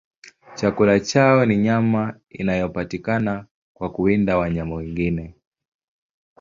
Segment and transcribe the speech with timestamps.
[0.55, 5.35] Chakula chao ni nyama inayopatikana kwa kuwinda wanyama wengine.